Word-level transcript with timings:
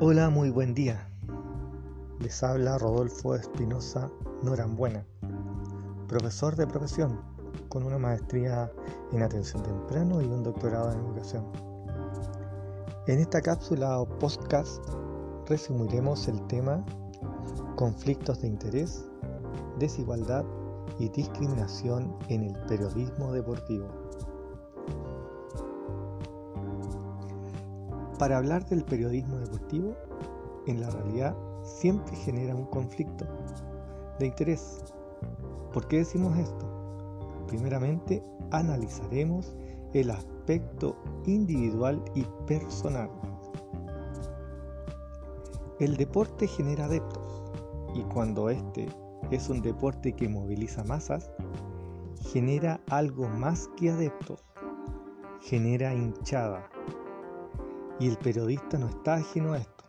Hola, 0.00 0.30
muy 0.30 0.50
buen 0.50 0.74
día. 0.74 1.06
Les 2.18 2.42
habla 2.42 2.78
Rodolfo 2.78 3.36
Espinosa 3.36 4.10
Norambuena, 4.42 5.06
profesor 6.08 6.56
de 6.56 6.66
profesión 6.66 7.20
con 7.68 7.84
una 7.84 7.98
maestría 7.98 8.72
en 9.12 9.22
atención 9.22 9.62
temprano 9.62 10.20
y 10.20 10.24
un 10.24 10.42
doctorado 10.42 10.92
en 10.92 10.98
educación. 11.00 11.44
En 13.06 13.20
esta 13.20 13.40
cápsula 13.40 14.00
o 14.00 14.08
podcast 14.18 14.82
resumiremos 15.46 16.26
el 16.26 16.44
tema 16.48 16.84
conflictos 17.76 18.40
de 18.40 18.48
interés, 18.48 19.04
desigualdad 19.78 20.44
y 20.98 21.10
discriminación 21.10 22.16
en 22.28 22.44
el 22.44 22.58
periodismo 22.66 23.32
deportivo. 23.32 24.01
Para 28.22 28.36
hablar 28.36 28.64
del 28.66 28.84
periodismo 28.84 29.36
deportivo, 29.38 29.96
en 30.68 30.80
la 30.80 30.88
realidad 30.90 31.36
siempre 31.64 32.14
genera 32.14 32.54
un 32.54 32.66
conflicto 32.66 33.26
de 34.20 34.26
interés. 34.26 34.78
¿Por 35.72 35.88
qué 35.88 35.96
decimos 35.96 36.38
esto? 36.38 37.44
Primeramente, 37.48 38.22
analizaremos 38.52 39.56
el 39.92 40.12
aspecto 40.12 40.96
individual 41.26 42.00
y 42.14 42.24
personal. 42.46 43.10
El 45.80 45.96
deporte 45.96 46.46
genera 46.46 46.84
adeptos 46.84 47.42
y 47.92 48.02
cuando 48.02 48.50
este 48.50 48.86
es 49.32 49.48
un 49.48 49.62
deporte 49.62 50.12
que 50.12 50.28
moviliza 50.28 50.84
masas, 50.84 51.28
genera 52.30 52.80
algo 52.88 53.28
más 53.28 53.68
que 53.76 53.90
adeptos, 53.90 54.44
genera 55.40 55.92
hinchada. 55.92 56.71
Y 58.02 58.08
el 58.08 58.16
periodista 58.16 58.78
no 58.78 58.88
está 58.88 59.14
ajeno 59.14 59.52
a 59.52 59.58
esto. 59.58 59.84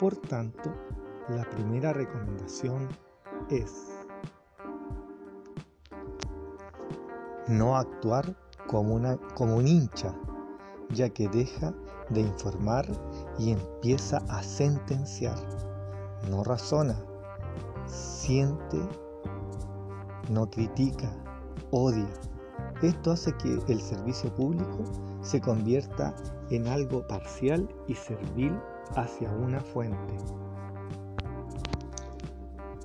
Por 0.00 0.16
tanto, 0.16 0.74
la 1.28 1.48
primera 1.48 1.92
recomendación 1.92 2.88
es 3.48 3.86
no 7.46 7.76
actuar 7.76 8.36
como, 8.66 8.96
una, 8.96 9.18
como 9.36 9.54
un 9.54 9.68
hincha, 9.68 10.12
ya 10.88 11.10
que 11.10 11.28
deja 11.28 11.72
de 12.10 12.22
informar 12.22 12.84
y 13.38 13.52
empieza 13.52 14.16
a 14.28 14.42
sentenciar. 14.42 15.38
No 16.28 16.42
razona, 16.42 17.00
siente, 17.86 18.80
no 20.28 20.50
critica, 20.50 21.08
odia. 21.70 22.12
Esto 22.82 23.12
hace 23.12 23.32
que 23.34 23.60
el 23.68 23.80
servicio 23.80 24.34
público 24.34 24.82
se 25.22 25.40
convierta 25.40 26.14
en 26.50 26.68
algo 26.68 27.06
parcial 27.06 27.68
y 27.86 27.94
servil 27.94 28.58
hacia 28.96 29.30
una 29.30 29.60
fuente. 29.60 30.16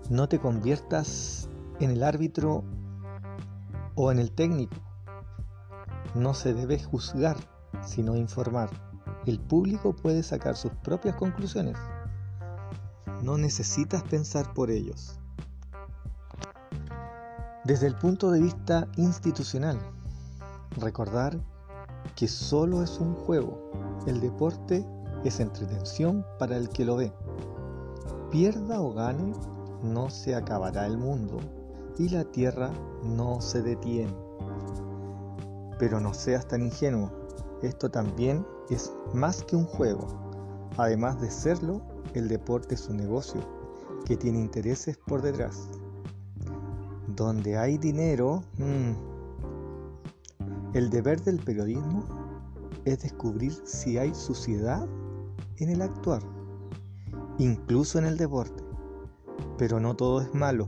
No 0.09 0.27
te 0.27 0.39
conviertas 0.39 1.49
en 1.79 1.91
el 1.91 2.03
árbitro 2.03 2.63
o 3.95 4.11
en 4.11 4.19
el 4.19 4.31
técnico. 4.31 4.75
No 6.15 6.33
se 6.33 6.53
debe 6.53 6.81
juzgar, 6.81 7.37
sino 7.81 8.15
informar. 8.15 8.69
El 9.25 9.39
público 9.39 9.95
puede 9.95 10.21
sacar 10.23 10.55
sus 10.55 10.71
propias 10.83 11.15
conclusiones. 11.15 11.77
No 13.21 13.37
necesitas 13.37 14.03
pensar 14.03 14.53
por 14.53 14.69
ellos. 14.69 15.19
Desde 17.63 17.87
el 17.87 17.95
punto 17.95 18.29
de 18.29 18.41
vista 18.41 18.89
institucional, 18.97 19.79
recordar 20.77 21.39
que 22.15 22.27
solo 22.27 22.83
es 22.83 23.00
un 23.00 23.16
juego. 23.16 23.72
El 24.05 24.22
deporte 24.22 24.85
es 25.23 25.39
entretención 25.39 26.25
para 26.39 26.57
el 26.57 26.69
que 26.69 26.85
lo 26.85 26.97
ve. 26.97 27.13
Pierda 28.31 28.81
o 28.81 28.94
gane, 28.94 29.33
no 29.83 30.09
se 30.09 30.35
acabará 30.35 30.85
el 30.85 30.97
mundo 30.97 31.38
y 31.97 32.09
la 32.09 32.23
tierra 32.25 32.72
no 33.03 33.41
se 33.41 33.61
detiene. 33.61 34.13
Pero 35.79 36.00
no 36.00 36.13
seas 36.13 36.47
tan 36.47 36.63
ingenuo, 36.63 37.11
esto 37.61 37.89
también 37.89 38.45
es 38.69 38.91
más 39.13 39.44
que 39.44 39.55
un 39.55 39.66
juego. 39.66 40.07
Además 40.78 41.22
de 41.22 41.29
serlo, 41.29 41.81
el 42.13 42.28
deporte 42.28 42.75
es 42.75 42.88
un 42.88 42.97
negocio 42.97 43.41
que 44.05 44.17
tiene 44.17 44.39
intereses 44.39 44.97
por 44.97 45.22
detrás. 45.22 45.69
Donde 47.07 47.57
hay 47.57 47.78
dinero, 47.78 48.44
mm, 48.57 49.12
el 50.73 50.89
deber 50.89 51.22
del 51.22 51.39
periodismo 51.39 52.03
es 52.85 53.01
descubrir 53.03 53.53
si 53.63 53.97
hay 53.97 54.13
suciedad 54.16 54.88
en 55.57 55.69
el 55.69 55.81
actuar, 55.81 56.22
incluso 57.38 58.00
en 58.00 58.06
el 58.06 58.17
deporte. 58.17 58.63
Pero 59.57 59.79
no 59.79 59.95
todo 59.95 60.22
es 60.22 60.34
malo. 60.34 60.67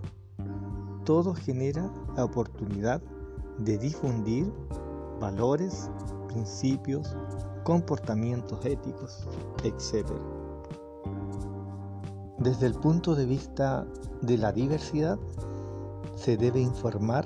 Todo 1.05 1.33
genera 1.33 1.91
la 2.15 2.25
oportunidad 2.25 3.01
de 3.59 3.77
difundir 3.77 4.51
valores, 5.19 5.89
principios, 6.27 7.15
comportamientos 7.63 8.63
éticos, 8.63 9.27
etc. 9.63 10.07
Desde 12.37 12.67
el 12.67 12.75
punto 12.75 13.15
de 13.15 13.25
vista 13.25 13.87
de 14.21 14.37
la 14.37 14.51
diversidad, 14.51 15.17
se 16.15 16.37
debe 16.37 16.59
informar 16.59 17.25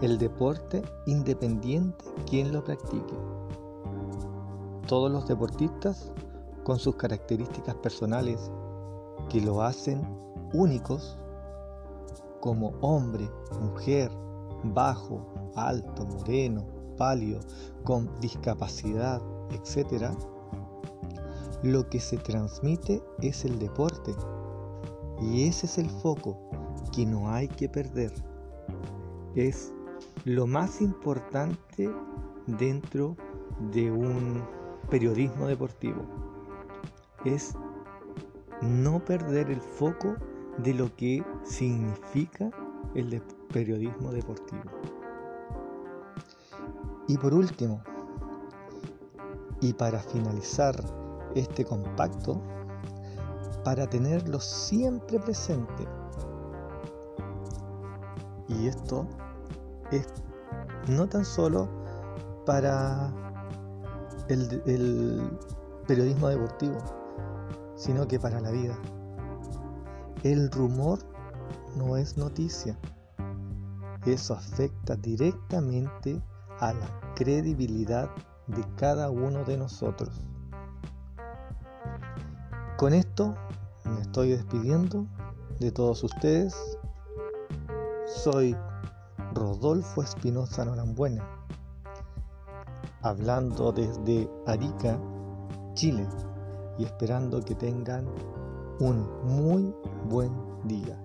el 0.00 0.18
deporte 0.18 0.82
independiente 1.06 2.04
quien 2.28 2.52
lo 2.52 2.62
practique. 2.62 3.14
Todos 4.86 5.10
los 5.10 5.26
deportistas 5.26 6.12
con 6.62 6.78
sus 6.78 6.96
características 6.96 7.74
personales 7.76 8.50
que 9.28 9.40
lo 9.40 9.62
hacen 9.62 10.02
únicos 10.52 11.18
como 12.40 12.68
hombre, 12.80 13.28
mujer, 13.60 14.10
bajo, 14.62 15.26
alto, 15.56 16.06
moreno, 16.06 16.64
pálido, 16.96 17.40
con 17.84 18.08
discapacidad, 18.20 19.20
etc., 19.50 20.12
lo 21.62 21.88
que 21.88 21.98
se 21.98 22.18
transmite 22.18 23.02
es 23.20 23.44
el 23.44 23.58
deporte. 23.58 24.14
Y 25.20 25.48
ese 25.48 25.66
es 25.66 25.78
el 25.78 25.90
foco 25.90 26.38
que 26.92 27.04
no 27.04 27.30
hay 27.30 27.48
que 27.48 27.68
perder. 27.68 28.12
Es 29.34 29.72
lo 30.28 30.46
más 30.46 30.82
importante 30.82 31.90
dentro 32.46 33.16
de 33.72 33.90
un 33.90 34.44
periodismo 34.90 35.46
deportivo. 35.46 36.02
Es 37.24 37.54
no 38.60 39.02
perder 39.02 39.50
el 39.50 39.62
foco 39.62 40.16
de 40.58 40.74
lo 40.74 40.94
que 40.96 41.24
significa 41.44 42.50
el 42.94 43.22
periodismo 43.50 44.12
deportivo. 44.12 44.64
Y 47.06 47.16
por 47.16 47.32
último, 47.32 47.82
y 49.62 49.72
para 49.72 49.98
finalizar 49.98 50.76
este 51.34 51.64
compacto, 51.64 52.42
para 53.64 53.88
tenerlo 53.88 54.40
siempre 54.40 55.18
presente, 55.20 55.88
y 58.48 58.66
esto 58.66 59.06
es 59.90 60.06
no 60.88 61.06
tan 61.06 61.24
solo 61.24 61.68
para 62.46 63.12
el, 64.28 65.38
periodismo 65.86 66.28
deportivo, 66.28 66.76
sino 67.76 68.06
que 68.06 68.20
para 68.20 68.40
la 68.40 68.50
vida. 68.50 68.76
El 70.22 70.50
rumor 70.50 70.98
no 71.76 71.96
es 71.96 72.16
noticia. 72.18 72.78
Eso 74.04 74.34
afecta 74.34 74.96
directamente 74.96 76.22
a 76.60 76.72
la 76.72 77.14
credibilidad 77.14 78.10
de 78.46 78.64
cada 78.76 79.10
uno 79.10 79.44
de 79.44 79.56
nosotros. 79.56 80.10
Con 82.76 82.92
esto 82.92 83.34
me 83.84 84.00
estoy 84.00 84.30
despidiendo 84.30 85.06
de 85.58 85.72
todos 85.72 86.04
ustedes. 86.04 86.54
Soy 88.06 88.54
Rodolfo 89.38 90.02
Espinosa 90.02 90.64
Norambuena, 90.64 91.24
hablando 93.02 93.70
desde 93.70 94.28
Arica, 94.46 94.98
Chile, 95.74 96.06
y 96.76 96.84
esperando 96.84 97.40
que 97.44 97.54
tengan 97.54 98.06
un 98.80 99.08
muy 99.24 99.72
buen 100.08 100.32
día. 100.64 101.00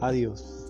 Adiós. 0.00 0.69